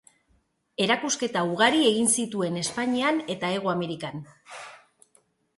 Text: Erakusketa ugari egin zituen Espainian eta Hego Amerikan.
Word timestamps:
Erakusketa 0.85 1.43
ugari 1.49 1.83
egin 1.89 2.09
zituen 2.23 2.57
Espainian 2.63 3.21
eta 3.35 3.55
Hego 3.59 3.73
Amerikan. 3.75 4.29